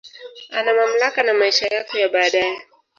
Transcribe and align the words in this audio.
Ana 0.49 0.73
mamlaka 0.73 1.23
na 1.23 1.33
maisha 1.33 1.65
yako 1.67 1.97
ya 1.97 2.09
baadae 2.09 2.61